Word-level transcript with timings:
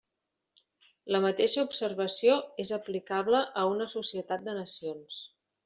La 1.15 1.19
mateixa 1.25 1.65
observació 1.67 2.39
és 2.65 2.73
aplicable 2.79 3.45
a 3.65 3.69
una 3.75 3.91
societat 3.95 4.51
de 4.51 4.59
nacions. 4.65 5.25